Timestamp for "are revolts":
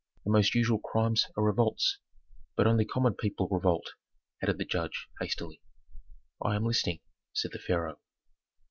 1.37-1.99